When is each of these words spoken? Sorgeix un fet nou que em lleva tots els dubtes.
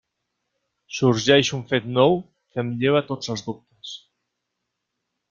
Sorgeix 0.99 1.51
un 1.57 1.61
fet 1.73 1.85
nou 1.97 2.17
que 2.55 2.63
em 2.63 2.71
lleva 2.85 3.03
tots 3.13 3.33
els 3.35 3.45
dubtes. 3.51 3.93